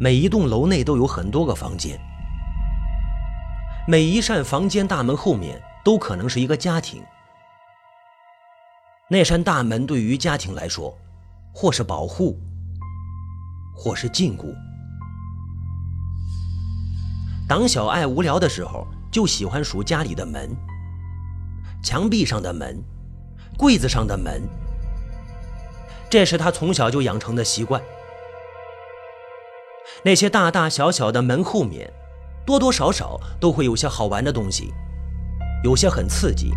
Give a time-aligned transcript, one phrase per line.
[0.00, 2.00] 每一栋楼内都有很多个房间，
[3.86, 7.00] 每一扇房间大门后面都可能是一个家庭。
[9.08, 10.98] 那扇大门对于家庭来说，
[11.52, 12.40] 或是保护，
[13.72, 14.52] 或是禁锢。
[17.48, 20.50] 党小爱无聊的时候，就喜欢数家里的门、
[21.84, 22.82] 墙壁上的门、
[23.56, 24.42] 柜子上的门，
[26.10, 27.80] 这是他从小就养成的习惯。
[30.04, 31.90] 那些大大小小的门后面，
[32.44, 34.72] 多多少少都会有些好玩的东西，
[35.64, 36.52] 有些很刺激，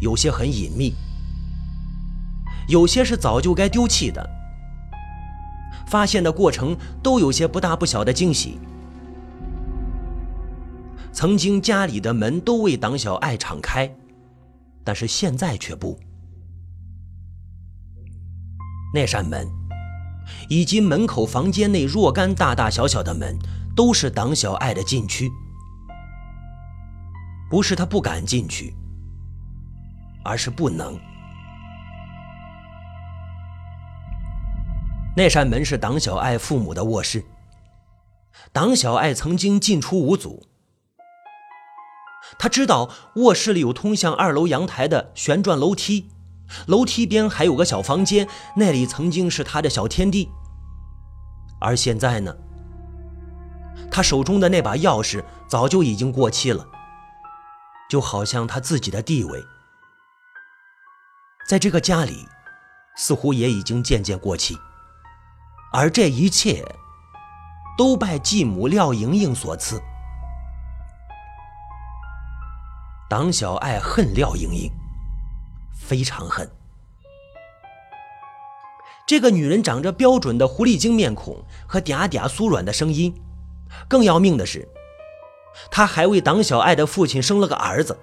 [0.00, 0.94] 有些很隐秘，
[2.68, 4.24] 有些是早就该丢弃的。
[5.88, 8.58] 发现的过程都有些不大不小的惊喜。
[11.12, 13.92] 曾经家里的门都为党小爱敞开，
[14.84, 15.98] 但是现在却不。
[18.94, 19.46] 那扇门，
[20.48, 23.38] 以及门口房间内若干大大小小的门，
[23.76, 25.30] 都是党小爱的禁区。
[27.50, 28.74] 不是他不敢进去，
[30.24, 30.98] 而是不能。
[35.14, 37.22] 那扇门是党小爱父母的卧室。
[38.50, 40.46] 党小爱曾经进出无阻。
[42.38, 46.08] 他知道卧室里有通向二楼阳台的旋转楼梯，
[46.66, 50.28] 楼梯边还有个小房间，那里曾经是他的小天地。
[51.60, 52.34] 而现在呢，
[53.90, 56.66] 他手中的那把钥匙早就已经过期了，
[57.88, 59.42] 就好像他自己的地位，
[61.48, 62.26] 在这个家里，
[62.96, 64.56] 似乎也已经渐渐过期。
[65.72, 66.64] 而这一切，
[67.78, 69.80] 都拜继母廖莹莹所赐。
[73.08, 74.70] 党小爱恨廖莹莹，
[75.82, 76.48] 非常恨。
[79.04, 83.12] 这个女人长着标准的狐狸精面孔和嗲嗲酥软的声音，
[83.88, 84.66] 更要命的是，
[85.70, 87.98] 她还为党小爱的父亲生了个儿子。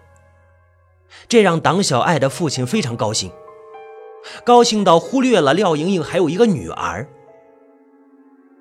[1.28, 3.32] 这让党小爱的父亲非常高兴，
[4.46, 7.08] 高兴到忽略了廖莹莹还有一个女儿，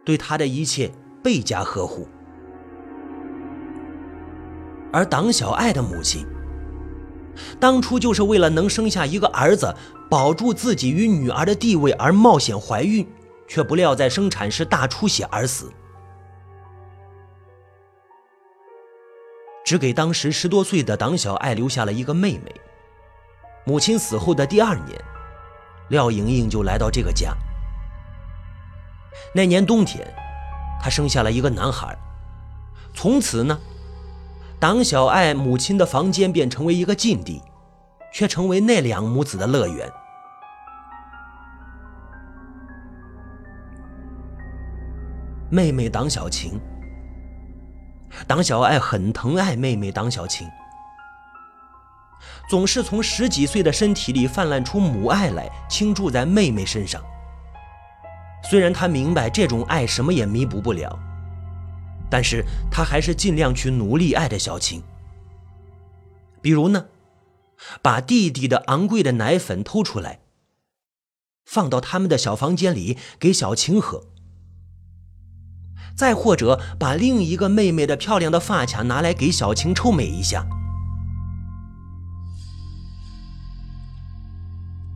[0.04, 0.90] 对她的一切
[1.22, 2.08] 倍加呵护。
[4.90, 6.24] 而党小爱的母亲。
[7.60, 9.74] 当初就是为了能生下一个儿子，
[10.10, 13.06] 保住自己与女儿的地位而冒险怀孕，
[13.46, 15.70] 却不料在生产时大出血而死，
[19.64, 22.54] 只给当时十多岁的党小爱留下了一个妹妹。
[23.64, 24.98] 母亲死后的第二年，
[25.90, 27.36] 廖莹莹就来到这个家。
[29.34, 30.06] 那年冬天，
[30.80, 31.96] 她生下了一个男孩，
[32.94, 33.58] 从此呢。
[34.60, 37.40] 党小爱母亲的房间便成为一个禁地，
[38.12, 39.88] 却成为那两母子的乐园。
[45.48, 46.60] 妹妹党小晴，
[48.26, 50.48] 党小爱很疼爱妹妹党小晴，
[52.50, 57.00] 总是从十几岁的身体里泛滥出母爱来，倾注在妹妹身上。
[58.42, 60.98] 虽然他明白这种爱什么也弥补不了。
[62.10, 64.82] 但是他还是尽量去努力爱着小晴。
[66.40, 66.86] 比如呢，
[67.82, 70.20] 把弟弟的昂贵的奶粉偷出来，
[71.44, 74.04] 放到他们的小房间里给小晴喝；
[75.96, 80.46] 再或者把另一个妹妹的漂亮的发卡拿来给小晴臭美一下。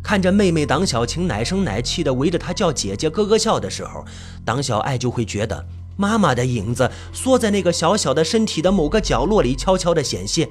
[0.05, 4.05] 看着妹妹党小晴奶声奶气的围着她叫姐姐哥哥笑的时候，
[4.45, 5.67] 党小爱就会觉得。
[5.97, 10.49] 妈妈的影子缩在那个小小的身体的某个角落里，悄悄的显现。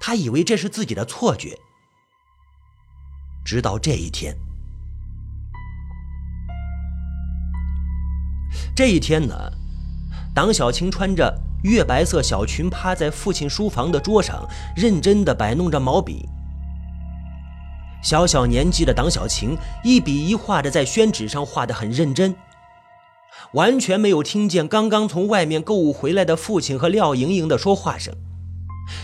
[0.00, 1.58] 他以为这是自己的错觉，
[3.44, 4.36] 直到这一天。
[8.74, 9.34] 这一天呢，
[10.34, 11.32] 党小晴穿着
[11.62, 14.46] 月白色小裙，趴在父亲书房的桌上，
[14.76, 16.28] 认真的摆弄着毛笔。
[18.02, 22.34] 小小年纪的党小晴，一笔一画的在宣纸上画的很认真。
[23.52, 28.14] 完全没有听见刚刚从外面购物回来的父亲和廖莹莹的说话声，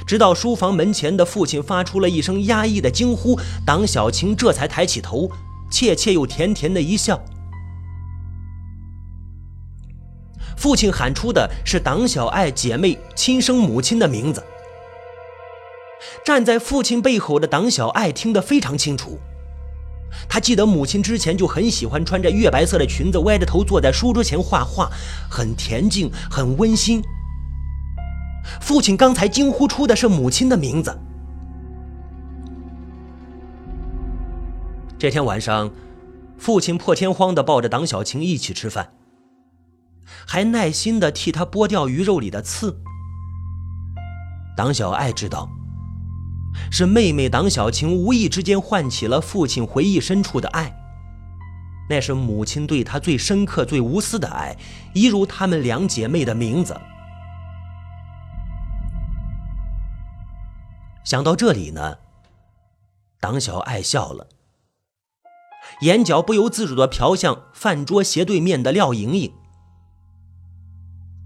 [0.07, 5.31] 直到书房门前的父亲发出了一声压抑的惊呼，党小晴这才抬起头，
[5.71, 7.21] 怯怯又甜甜的一笑。
[10.57, 14.43] 父亲喊出的是党小爱姐妹亲生母亲的名字。
[16.25, 19.19] 站在父亲背后的党小爱听得非常清楚。
[20.29, 24.91] 他记得母亲之前就很喜欢穿着月白色的裙子，歪着头坐在书桌前画画，
[25.31, 27.03] 很恬静，很温馨。
[28.61, 30.99] 父亲刚才惊呼出的是母亲的名字。
[34.99, 35.71] 这天晚上，
[36.39, 38.95] 父亲破天荒的抱着党小晴一起吃饭。
[40.27, 42.77] 还耐心地替他剥掉鱼肉里的刺。
[44.57, 45.49] 党小爱知道，
[46.71, 50.75] 是妹妹党小晴无意之间唤起了父亲回忆深处的爱，
[51.89, 54.57] 那是母亲对他最深刻、最无私的爱，
[54.95, 56.79] 一如她们两姐妹的名字。
[61.05, 61.99] 想到这里呢，
[63.21, 64.29] 党小爱笑了，
[65.81, 69.33] 眼角不由自主地瞟向饭桌斜对面的廖莹莹，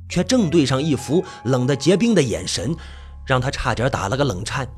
[0.08, 2.76] 却正对上一副冷得结冰的眼神。
[3.24, 4.68] 让他差点打了个冷颤。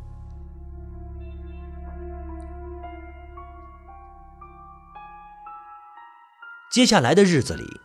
[6.74, 7.80] 接下来的日子里，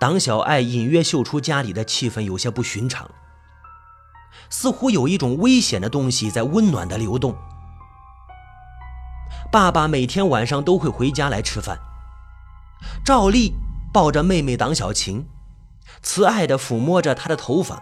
[0.00, 3.08] 党小爱隐约嗅出家里的气氛有些不寻常，
[4.50, 7.36] 似乎有一种危险的东西在温暖的流动。
[9.52, 11.78] 爸爸每天晚上都会回家来吃饭，
[13.04, 13.54] 照例
[13.92, 15.24] 抱着妹妹党小晴，
[16.02, 17.80] 慈爱的抚摸着她的头发。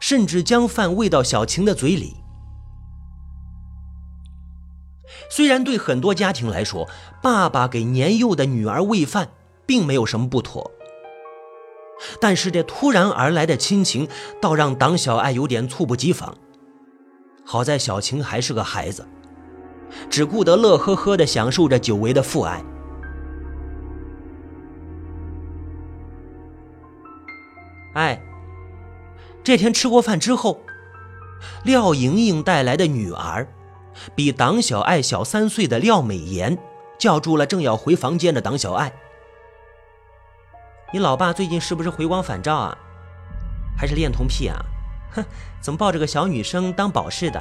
[0.00, 2.16] 甚至将饭喂到小晴的嘴里。
[5.30, 6.88] 虽然对很多家庭来说，
[7.22, 9.30] 爸爸给年幼的女儿喂饭
[9.66, 10.70] 并没有什么不妥，
[12.20, 14.08] 但是这突然而来的亲情，
[14.40, 16.36] 倒让党小爱有点猝不及防。
[17.44, 19.06] 好在小晴还是个孩子，
[20.10, 22.62] 只顾得乐呵呵地享受着久违的父爱。
[27.94, 28.22] 哎。
[29.44, 30.60] 这天吃过饭之后，
[31.64, 33.48] 廖莹莹带来的女儿，
[34.14, 36.58] 比党小爱小三岁的廖美妍
[36.98, 38.92] 叫住了正要回房间的党小爱
[40.92, 42.76] ：“你老爸最近是不是回光返照啊？
[43.76, 44.56] 还是恋童癖啊？
[45.12, 45.24] 哼，
[45.60, 47.40] 怎么抱着个小女生当宝似的？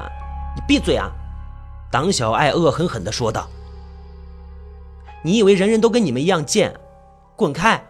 [0.55, 1.09] 你闭嘴啊！”
[1.91, 3.49] 党小爱恶狠狠地说道
[5.23, 6.73] ：“你以为人人都跟你们一样贱？
[7.35, 7.81] 滚开！”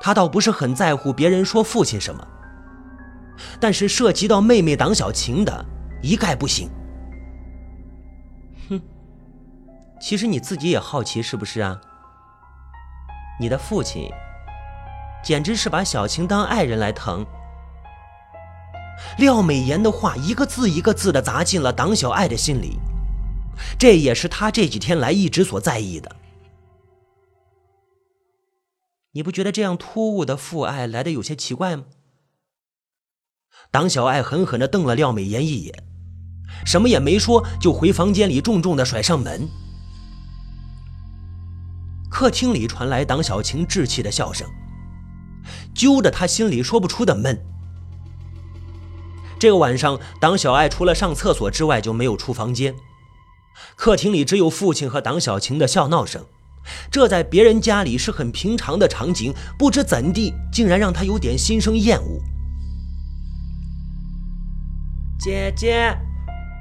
[0.00, 2.26] 他倒不是很在乎别人说父亲什么。
[3.60, 5.64] 但是涉及到妹妹党小晴的，
[6.02, 6.70] 一概不行。
[10.00, 11.80] 其实你自己也好奇是不是啊？
[13.40, 14.10] 你的父亲，
[15.22, 17.24] 简直是把小晴当爱人来疼。
[19.18, 22.78] 廖美妍的话一个字一个字的砸进了党小爱的心里，
[23.78, 26.16] 这也是他这几天来一直所在意的。
[29.12, 31.84] 你不觉得这样突兀的父爱来的有些奇怪吗？
[33.70, 35.84] 党小爱狠狠地瞪了廖美妍一眼，
[36.64, 39.48] 什么也没说，就回房间里重重地甩上门。
[42.10, 44.48] 客厅里传来党小晴稚气的笑声，
[45.74, 47.38] 揪着他心里说不出的闷。
[49.38, 52.74] 这个晚上，党小爱除了上厕所之外就没有出房间，
[53.76, 56.24] 客厅里只有父亲和党小晴的笑闹声，
[56.90, 62.20] 这在别人家里是很平常的场景，不知怎地竟然让他有点心生厌恶。
[65.20, 65.96] 姐姐，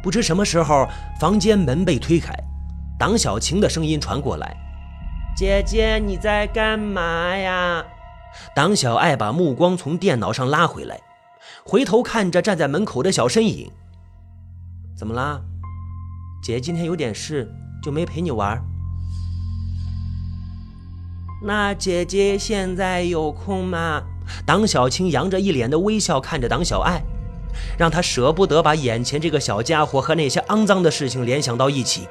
[0.04, 0.88] 不知什么时候，
[1.20, 2.32] 房间门被推开，
[3.00, 4.56] 党小晴的声音传过来
[5.38, 7.86] ：“姐姐，你在干嘛呀？”
[8.56, 11.00] 党小爱把目光从电脑上拉回来，
[11.63, 13.72] 回头看着站在门口的小身影
[14.98, 15.39] ：“怎么啦？
[16.42, 17.48] 姐姐今天有点事，
[17.84, 18.60] 就没陪你玩。”
[21.45, 24.01] 那姐姐现在有空吗？
[24.44, 27.00] 党小青扬着一脸的微笑看着党小爱。
[27.77, 32.08] 让他舍不得把眼前这个小家伙和那些肮脏的事情联想到一起。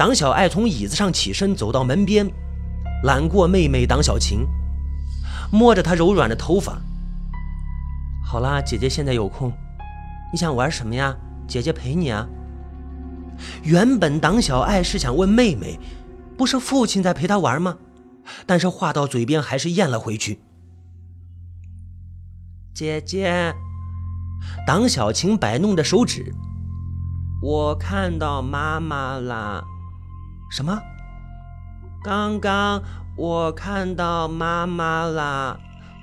[0.00, 2.26] 党小爱从椅子上起身，走到门边，
[3.04, 4.46] 揽过妹妹党小晴，
[5.52, 6.80] 摸着她柔软的头发。
[8.24, 9.52] 好啦，姐姐现在有空，
[10.32, 11.14] 你想玩什么呀？
[11.46, 12.26] 姐姐陪你啊。
[13.62, 15.78] 原本党小爱是想问妹妹，
[16.34, 17.76] 不是父亲在陪她玩吗？
[18.46, 20.40] 但是话到嘴边还是咽了回去。
[22.72, 23.54] 姐姐，
[24.66, 26.34] 党小晴摆弄着手指，
[27.42, 29.62] 我看到妈妈了。
[30.50, 30.82] 什么？
[32.02, 32.82] 刚刚
[33.16, 35.60] 我看到妈妈了，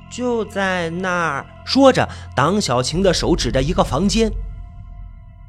[0.09, 1.45] 就在那儿。
[1.65, 4.31] 说着，党小晴的手指着一个房间。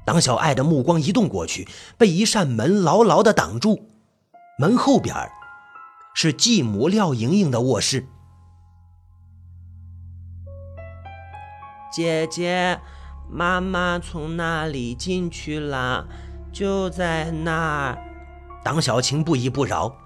[0.04, 3.90] 党小爱的目光移动过去，被一扇门牢牢的挡住。
[4.58, 5.14] 门后边
[6.14, 8.06] 是继母廖莹莹的卧室。
[11.92, 12.80] 姐姐，
[13.30, 16.06] 妈妈从那里进去了，
[16.50, 18.07] 就在那儿。
[18.62, 19.96] 党小晴不依不饶，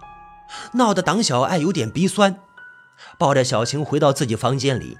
[0.75, 2.39] 闹得党小爱有点鼻酸，
[3.19, 4.99] 抱着小晴回到自己房间里。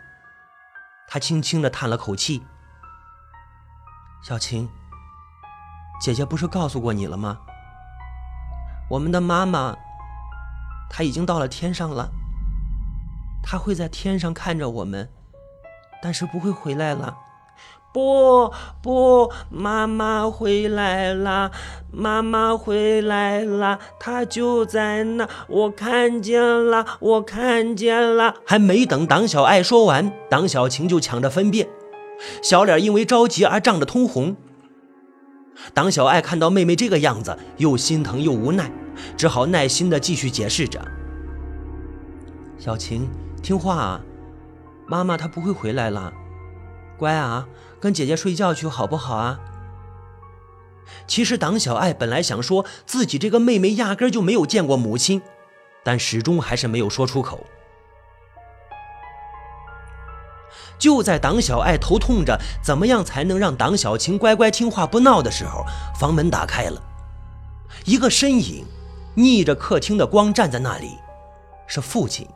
[1.07, 2.43] 他轻轻地叹了口气
[4.25, 4.69] ：“小晴，
[6.01, 7.39] 姐姐不是告诉过你了吗？
[8.91, 9.77] 我们的妈妈，
[10.91, 12.11] 她已经到了天上了，
[13.43, 15.11] 她会在天上看着我们，
[16.03, 17.17] 但是不会回来了。
[17.93, 18.51] 不
[18.83, 21.51] 不，妈妈回来啦！
[21.91, 23.79] 妈妈回来啦！
[24.01, 28.37] 她就在那，我看见了，我看见了。
[28.47, 31.69] 还没等党小爱说完，党小晴就抢着分辨，
[32.43, 34.37] 小脸因为着急而涨得通红。
[35.75, 38.73] 党小爱看到妹妹这个样子，又心疼又无奈，
[39.19, 40.81] 只好耐心的继续解释着
[42.59, 43.07] ：“小晴，
[43.43, 44.01] 听话啊，
[44.87, 46.11] 妈妈她不会回来了。”
[46.99, 47.49] 乖啊，
[47.83, 49.41] 跟姐姐睡觉去好不好啊？
[51.09, 55.21] 其实党小爱本来想说自己这个妹妹压根就没有见过母亲，
[55.83, 57.45] 但始终还是没有说出口。
[60.79, 65.65] 就在党小爱头痛着怎么样才能让党小晴乖乖听话不闹的时候，
[65.99, 66.81] 房门打开了，
[67.85, 68.65] 一个身影
[69.17, 70.99] 逆着客厅的光站在那里，
[71.67, 72.29] 是父亲。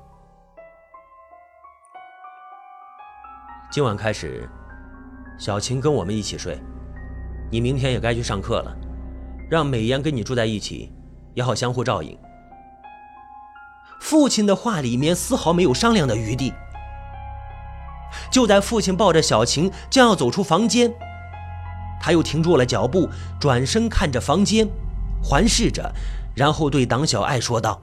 [3.71, 4.49] 今晚开始，
[5.39, 6.59] 小晴跟我们一起睡。
[7.51, 8.77] 你明天也该去上课了，
[9.49, 10.93] 让美妍跟你住在一起，
[11.35, 12.19] 也好相互照应。
[14.01, 16.53] 父亲的话里面丝毫没有商量的余地。
[18.31, 20.93] 就在父亲抱着小晴将要走出房间，
[22.01, 24.69] 他又停住了脚步，转身看着房间，
[25.23, 25.93] 环视着，
[26.35, 27.83] 然后对党小爱说道：“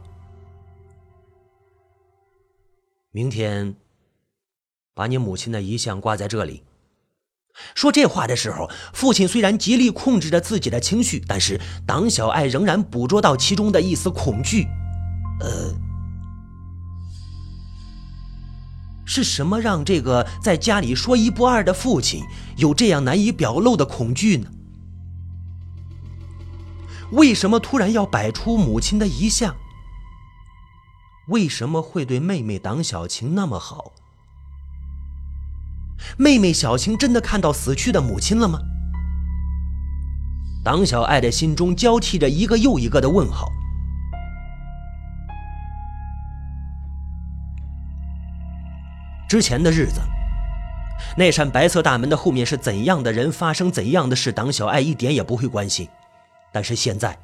[3.11, 3.75] 明天。”
[4.95, 6.63] 把你母亲的遗像挂在这里。
[7.75, 14.67] 说这话的时候，父亲虽然极力控制着自己的情绪，但是党小爱仍然捕捉到其中的一丝恐惧。
[15.39, 15.73] 呃，
[19.05, 22.23] 是什么让这个在家里说一不二的父亲
[22.57, 24.47] 有这样难以表露的恐惧呢？
[27.11, 29.55] 为什么突然要摆出母亲的遗像？
[31.27, 33.93] 为什么会对妹妹党小晴那么好？
[36.17, 38.59] 妹妹小晴真的看到死去的母亲了吗？
[40.63, 43.49] 党小爱的心中交替着一个又一个的问号。
[49.27, 49.99] 之前的日子，
[51.17, 55.87] 那扇白色大门的后面是怎样的人，发生怎样的事，党小爱一点也不会关心。
[56.51, 57.17] 但是现在，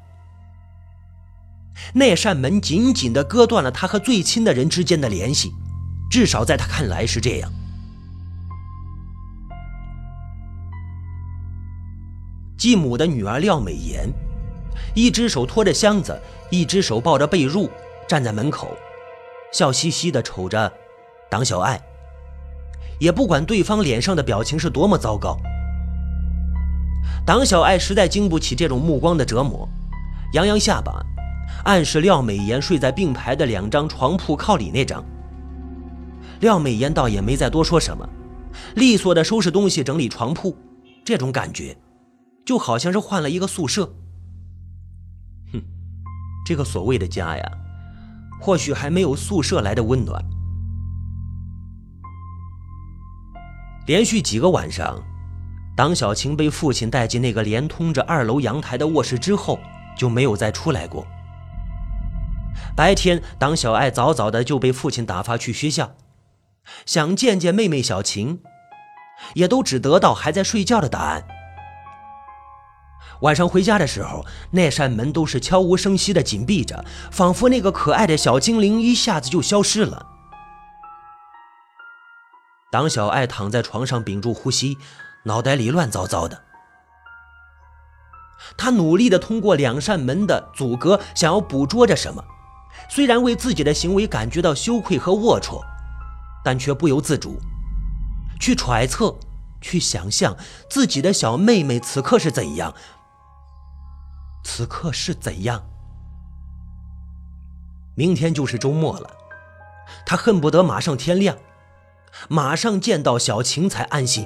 [1.93, 5.51] 那扇门紧紧的割断了他和最亲的人之间的联系，
[6.09, 7.51] 至少在他看来是这样。
[12.59, 14.11] 继母的女儿廖美妍，
[14.93, 17.69] 一只手托着箱子，一只手抱着被褥，
[18.05, 18.75] 站在门口，
[19.53, 20.69] 笑嘻嘻地瞅着
[21.31, 21.81] 党小爱，
[22.99, 25.37] 也不管对方脸上的表情是多么糟糕。
[27.25, 29.65] 党小爱实在经不起这种目光的折磨，
[30.33, 31.01] 扬扬下巴，
[31.63, 35.01] 暗示廖美妍睡在并排的两张床铺靠里那张。
[36.41, 38.05] 廖美妍倒也没再多说什么，
[38.75, 40.53] 利索地收拾东西，整理床铺，
[41.05, 41.73] 这种感觉。
[42.45, 43.93] 就好像是换了一个宿舍。
[45.53, 45.61] 哼，
[46.45, 47.51] 这个所谓的家呀，
[48.41, 50.23] 或许还没有宿舍来的温暖。
[53.85, 55.01] 连续几个晚上，
[55.75, 59.59] 党小晴被父亲带进那个连通着二楼阳台的卧室之后，
[59.97, 61.07] 就没有再出来过。
[62.75, 65.95] 白天，党小爱早早的就被父亲打发去学校，
[66.85, 68.41] 想见见妹妹小晴，
[69.33, 71.25] 也都只得到还在睡觉的答案。
[73.21, 80.05] 晚上回家的时候，那扇门都是悄无声息的紧闭着，仿佛那个可爱的小精灵一下子就消失了。
[82.71, 84.77] 当小爱躺在床上屏住呼吸，
[85.23, 86.43] 脑袋里乱糟糟的。
[88.57, 92.23] 他努力的通过两扇门的阻隔，想要捕捉着什么，
[92.89, 95.61] 虽然为自己的行为感觉到羞愧和龌龊，
[96.43, 97.37] 但却不由自主
[98.39, 99.13] 去揣测、
[99.59, 100.37] 去想象
[100.69, 102.73] 自己的小妹妹此刻是怎样。
[104.43, 105.63] 此刻是怎样？
[107.95, 109.09] 明天就是周末了，
[110.05, 111.37] 他恨不得马上天亮，
[112.29, 114.25] 马上见到小晴才安心。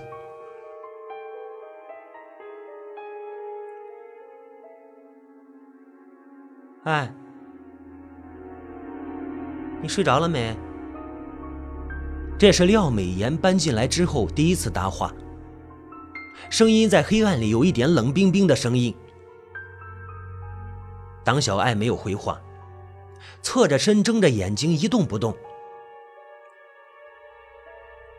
[6.84, 7.12] 哎，
[9.82, 10.55] 你睡着了没？
[12.38, 15.13] 这是廖美妍搬进来之后第一次搭话，
[16.50, 18.93] 声音在黑暗里有一点冷冰冰的声音。
[21.24, 22.42] 党小爱没有回话，
[23.42, 25.36] 侧着身，睁着眼睛，一动不动。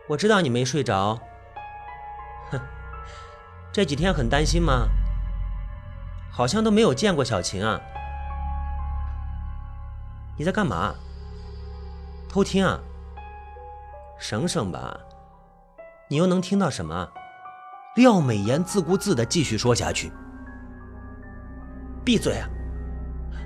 [0.08, 1.18] 我知道你没睡着，
[2.50, 2.60] 哼，
[3.72, 4.88] 这几天很担心吗？
[6.30, 7.80] 好像都没有见过小晴啊。
[10.36, 10.94] 你在干嘛？
[12.28, 12.80] 偷听啊？
[14.18, 14.98] 省省吧，
[16.08, 17.10] 你又能听到什么？
[17.96, 20.10] 廖美妍自顾自的继续说下去。
[22.04, 22.48] 闭嘴啊！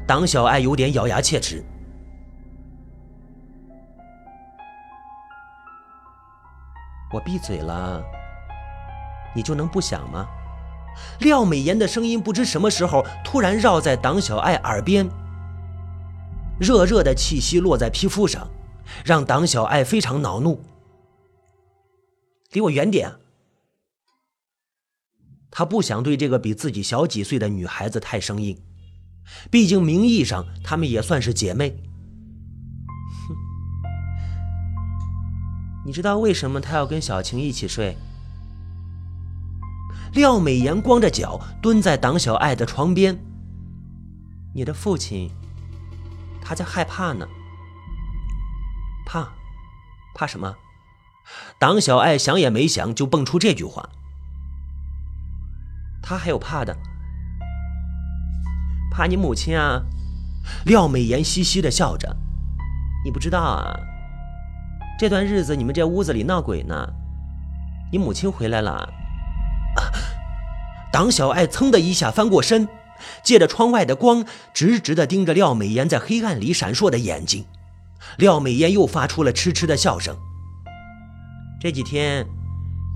[0.06, 1.64] 党小爱有点咬牙切齿。
[7.12, 8.04] 我闭嘴了，
[9.34, 10.28] 你就能不想吗？
[11.20, 15.08] 廖美妍的声音不知什么时候突然绕在党小爱耳边，
[16.60, 18.50] 热热的气息落在皮肤上，
[19.04, 20.60] 让党小爱非常恼怒。
[22.52, 23.12] 离我远点！
[25.50, 28.60] 他不想对这个比自己小几岁的女孩子太生硬，
[29.50, 31.70] 毕竟名义上她们也算是姐妹。
[33.28, 33.34] 哼，
[35.86, 37.96] 你知道为什么他要跟小晴一起睡？
[40.12, 43.18] 廖美妍光着脚蹲在党小爱的床边。
[44.54, 45.30] 你的父亲，
[46.40, 47.28] 他在害怕呢。
[49.06, 49.28] 怕？
[50.14, 50.56] 怕什么？
[51.60, 53.90] 党小爱想也没想就蹦出这句话。
[56.02, 56.74] 他还有怕的？
[58.98, 59.80] 怕你母亲啊？
[60.64, 62.16] 廖美妍嘻嘻的笑着。
[63.04, 63.78] 你不知道啊？
[64.98, 66.74] 这段日子你们这屋子里闹鬼呢。
[67.92, 68.92] 你母亲回来了。
[70.90, 72.66] 党小爱噌的一下翻过身，
[73.22, 77.44] 借着窗外的光，直直的盯着廖美妍在黑暗里闪烁的眼睛。
[78.16, 80.16] 廖美妍又发出了痴痴的笑声。
[81.60, 82.26] 这几天，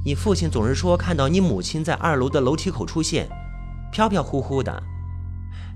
[0.04, 3.28] 你父亲总是说看到你母亲在二楼的楼梯口出现，
[3.92, 4.82] 飘飘忽忽的。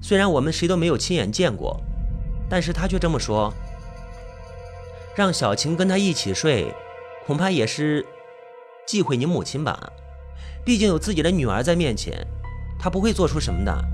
[0.01, 1.81] 虽然我们谁都没有亲眼见过，
[2.49, 3.53] 但是他却这么说。
[5.17, 6.75] 让小晴跟他一起睡，
[7.27, 8.05] 恐怕也是
[8.87, 9.93] 忌讳你母亲吧。
[10.65, 12.27] 毕竟有自己的女儿在面前，
[12.79, 13.85] 他不会做出什么的。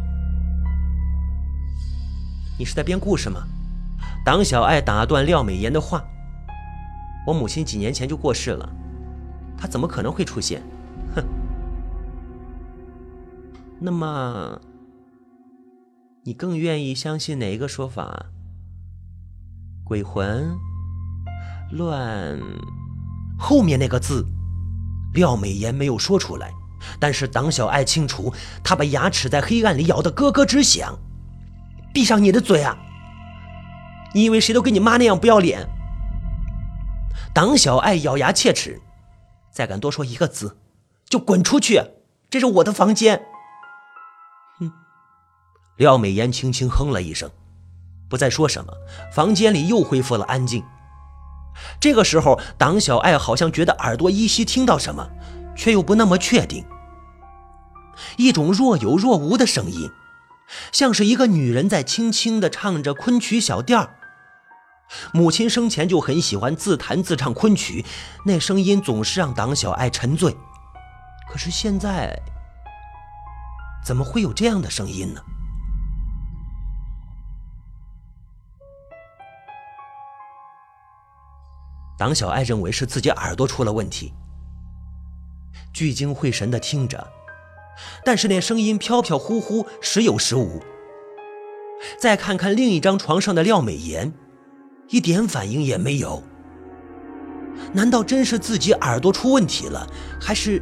[2.59, 3.45] 你是在编故事吗？
[4.25, 6.05] 党小爱打断廖美妍的话
[7.27, 8.69] ：“我母亲几年前就过世了，
[9.57, 10.63] 她怎么可能会出现？”
[11.15, 11.25] 哼。
[13.81, 14.61] 那么，
[16.25, 18.27] 你更愿意相信哪一个说法？
[19.83, 20.57] 鬼魂？
[21.73, 22.39] 乱？
[23.37, 24.25] 后面那个字，
[25.15, 26.53] 廖美妍没有说出来。
[27.01, 28.33] 但是党小爱清楚，
[28.63, 30.97] 她把牙齿在黑暗里咬得咯咯直响。
[31.93, 32.79] 闭上你的嘴啊！
[34.15, 35.69] 你以为谁都跟你妈那样不要脸？
[37.35, 38.81] 党小爱咬牙切齿，
[39.51, 40.57] 再敢多说一个字，
[41.09, 41.83] 就滚出去！
[42.31, 43.23] 这是我的房间。
[45.77, 47.31] 廖美妍轻轻哼了一声，
[48.09, 48.73] 不再说什么。
[49.13, 50.65] 房间里又恢复了安静。
[51.81, 55.09] 这个时候，党小爱好像觉得耳朵依稀听到什么。
[55.55, 56.65] 却又不那么确定，
[58.17, 59.91] 一种若有若无的声音，
[60.73, 63.91] 像是一个女人在轻轻地唱着昆曲小调。
[65.13, 67.85] 母亲生前就很喜欢自弹自唱昆曲，
[68.25, 70.35] 那声音总是让党小爱沉醉。
[71.31, 72.19] 可是现在，
[73.85, 75.21] 怎么会有这样的声音呢？
[82.03, 84.13] 党小爱认为是自己耳朵出了问题。
[85.73, 87.13] 聚精会神地听着，
[88.05, 90.61] 但是那声音飘飘忽忽，时有时无。
[91.97, 94.13] 再看看另一张床上的廖美妍，
[94.89, 96.25] 一点反应也没有。
[97.73, 99.87] 难道真是自己耳朵出问题了，
[100.21, 100.61] 还是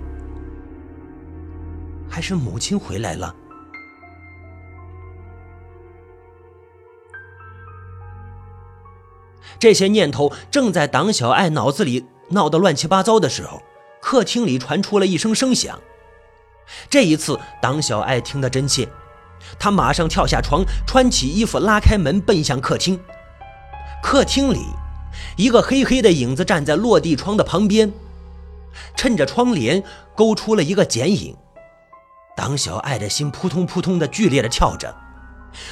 [2.07, 3.35] 还是母亲回来了？
[9.59, 13.63] 这些念头正在党小爱脑子里闹得乱七八糟的时候。
[14.03, 15.79] 客厅里传出了一声声响，
[16.89, 18.89] 这一次党小爱听得真切，
[19.59, 22.99] 她马上跳下床，穿起衣服，拉开门，奔向客厅。
[24.03, 24.65] 客厅里，
[25.37, 27.93] 一个黑黑的影子站在落地窗的旁边，
[28.97, 29.85] 趁着窗帘
[30.17, 31.37] 勾出了一个剪影。
[32.35, 34.97] 党小爱的心扑通扑通的剧烈的跳着，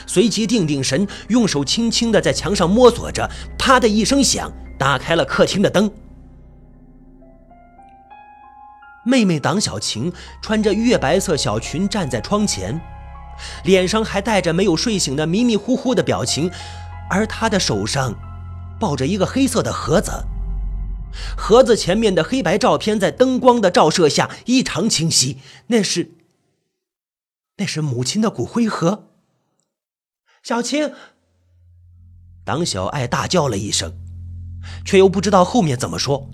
[0.06, 5.90] 随即定定神，用手轻轻的在墙上摸索着，啪的一声响，打开了客厅的灯。
[9.04, 10.12] 妹妹党小晴
[10.42, 12.78] 穿着月白色小裙站在窗前，
[13.64, 16.50] 脸上还带着没有睡醒的迷迷糊糊的表情，
[17.08, 18.14] 而她的手上
[18.78, 20.12] 抱着一个黑色的盒子，
[21.38, 25.38] 盒子前面的黑白照片在灯光的照射下异常清晰，
[25.68, 26.10] 那是
[27.56, 29.07] 那是母亲的骨灰盒。
[30.42, 30.92] 小青，
[32.44, 33.92] 党小爱大叫了一声，
[34.84, 36.30] 却又不知道后面怎么说。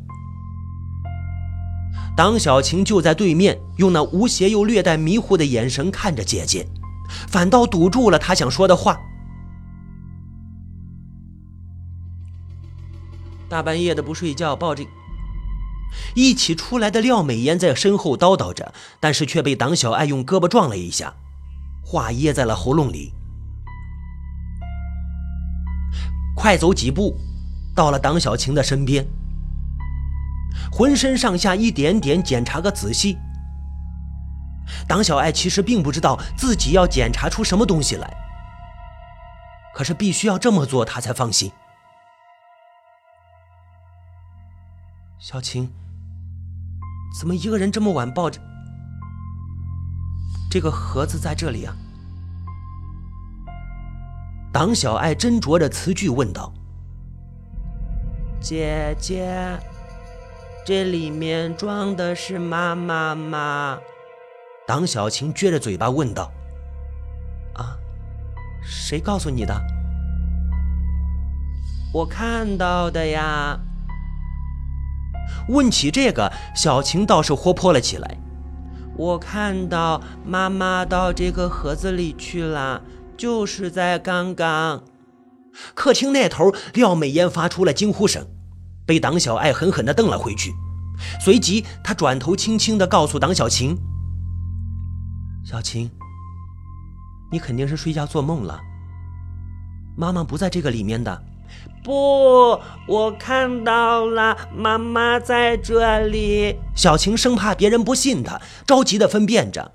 [2.17, 6.69] 党小晴就在对面，用那无邪又略带迷糊的眼神看着姐姐，
[7.29, 8.97] 反倒堵住了她想说的话。
[13.49, 14.85] 大半夜的不睡觉，抱着。
[16.15, 21.15] 一起出来的廖美妍在身后叨叨着，但是却被党小爱用胳膊撞了一下，
[21.83, 23.13] 话噎在了喉咙里。
[26.35, 27.17] 快走几步，
[27.75, 29.07] 到了党小晴的身边，
[30.73, 33.17] 浑身上下一点点检查个仔细。
[34.89, 38.17] 党小爱其实并不知道自己要检查出什么东西来，
[39.75, 41.51] 可是必须要这么做，他才放心。
[45.19, 45.71] 小晴。
[47.17, 48.41] 怎么一个人这么晚抱着
[50.51, 51.73] 这个盒子在这里啊？
[54.55, 56.55] 党小爱斟酌着词句问道
[58.41, 59.59] ：“姐姐，
[60.65, 63.81] 这里面装的是妈妈吗？”
[64.65, 66.31] 党小晴撅着嘴巴问道
[67.55, 67.77] ：“啊，
[68.63, 69.61] 谁告诉你的？
[71.93, 73.59] 我看到的呀。”
[75.51, 78.17] 问起这个，小晴倒是活泼了起来。
[78.97, 82.81] 我看到妈妈到这个盒子里去了，
[83.17, 84.85] 就是在刚刚。
[85.75, 88.27] 客厅那头，廖美烟发出了惊呼声，
[88.85, 90.53] 被党小爱狠狠地瞪了回去。
[91.21, 93.77] 随即，她转头轻轻地告诉党小晴
[95.45, 95.91] ：“小晴，
[97.31, 98.61] 你肯定是睡觉做梦了。
[99.97, 101.23] 妈妈不在这个里面的。”
[101.85, 106.57] 不，我看到了，妈妈在这里。
[106.75, 109.73] 小晴生怕别人不信她，着急地分辨着：“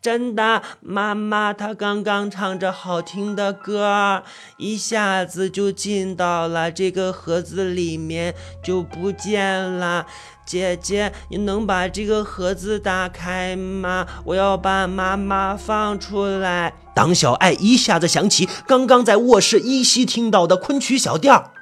[0.00, 4.22] 真的，妈妈她刚刚唱着好听的歌，
[4.56, 10.06] 一下子就进到了这个盒子里面，就不见了。
[10.44, 14.06] 姐姐，你能把这个盒子打开吗？
[14.24, 21.52] 我要把妈妈放出来。”党小爱一下子想起刚刚在卧室依稀听到的昆曲小调。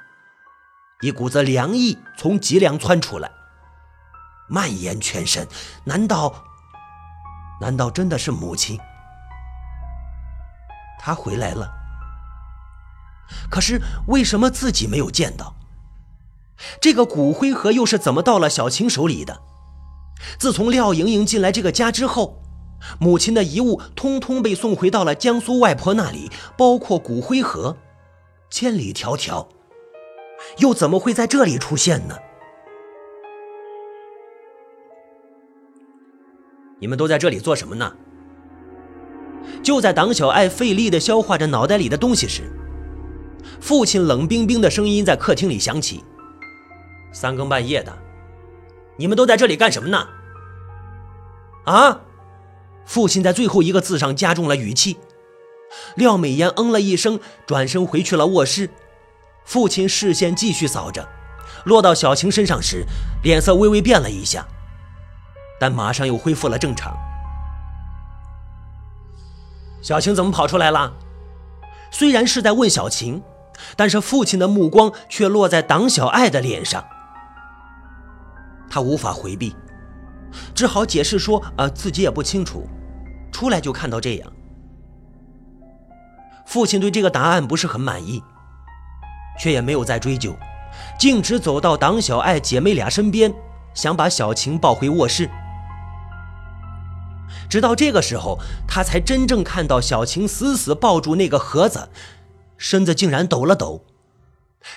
[1.01, 3.31] 一股子凉意从脊梁窜出来，
[4.49, 5.47] 蔓延全身。
[5.85, 6.43] 难道，
[7.61, 8.79] 难道真的是母亲？
[10.99, 11.71] 她回来了。
[13.51, 15.55] 可是为什么自己没有见到？
[16.81, 19.41] 这个骨灰盒又是怎么到了小青手里的？
[20.39, 22.41] 自从廖莹莹进来这个家之后，
[22.99, 27.77] 母亲的遗物通通被送回到了江苏外婆那里，包括骨灰盒，
[28.49, 29.47] 千里迢迢。
[30.57, 32.17] 又怎么会在这里出现呢？
[36.81, 37.93] 你们都在这里做什么呢？
[39.61, 42.41] 就在党小爱费力的消化着脑袋里的东西时，
[43.59, 46.03] 父亲冷冰冰的声音在客厅里响起
[47.13, 47.95] ：“三更半夜的，
[48.97, 50.07] 你们都在这里干什么呢？”
[51.65, 52.01] 啊！
[52.83, 54.97] 父亲在最后一个字上加重了语气。
[55.95, 58.71] 廖美妍嗯了一声，转身回去了卧室。
[59.45, 61.07] 父亲视线继续扫着，
[61.65, 62.83] 落到小晴身上时，
[63.21, 64.47] 脸色微微变了一下，
[65.61, 66.97] 但马上又恢复了正常。
[69.79, 70.91] 小晴怎么跑出来了？
[71.91, 73.21] 虽然是在问小晴，
[73.75, 76.83] 但是父亲的目光却落在党小爱的脸上。
[78.71, 79.55] 他无法回避，
[80.55, 82.67] 只好解释说：“呃，自己也不清楚，
[83.31, 84.33] 出来就看到这样。”
[86.47, 88.23] 父亲对这个答案不是很满意。
[89.39, 90.35] 却也没有再追究，
[90.97, 93.31] 径直走到党小爱姐妹俩身边，
[93.75, 95.29] 想把小晴抱回卧室。
[97.51, 101.89] 直到这个时候，他才真正看到小晴死死抱住那个盒子，
[102.57, 103.85] 身子竟然抖了抖。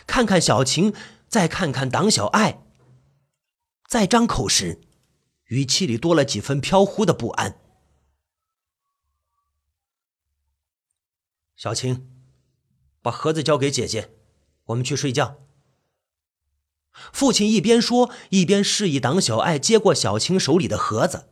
[0.09, 0.93] 看看小晴，
[1.29, 2.65] 再看看党小爱，
[3.89, 4.81] 再张口时，
[5.45, 7.61] 语气里多了几分飘忽的不安。
[11.55, 12.09] 小晴，
[13.01, 14.11] 把盒子交给姐姐。
[14.65, 15.37] 我们去睡觉。
[17.13, 21.29] 父亲一边说，一边示意党小爱接过小青手里的盒子。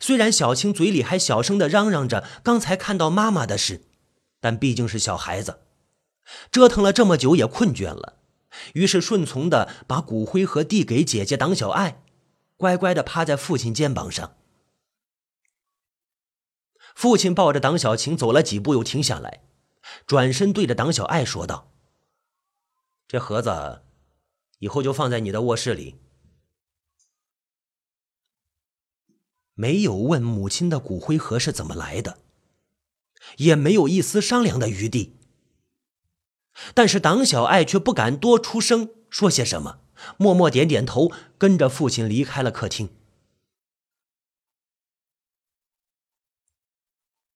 [0.00, 3.84] 虽然小青嘴里还小声的嚷嚷着刚才看到妈妈的事，
[4.40, 5.60] 但毕竟是小孩子，
[6.50, 8.18] 折腾了这么久也困倦了，
[8.74, 12.02] 于是顺从的把骨灰盒递给姐姐党小爱，
[12.56, 14.36] 乖乖的趴在父亲肩膀上。
[16.94, 19.42] 父亲抱着党小晴走了几步，又停下来。
[20.06, 21.70] 转身对着党小爱说道
[23.06, 23.82] ：“这盒子
[24.58, 25.96] 以后就放在你的卧室里。”
[29.58, 32.18] 没有问母亲的骨灰盒是怎么来的，
[33.38, 35.16] 也没有一丝商量的余地。
[36.74, 39.78] 但是党小爱却不敢多出声说些什么，
[40.18, 42.90] 默默点点头，跟着父亲离开了客厅。